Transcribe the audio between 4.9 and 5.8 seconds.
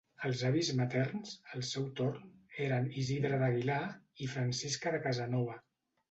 de Casanova.